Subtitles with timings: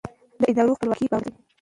[0.39, 1.39] د ادارو خپلواکي باور زیاتوي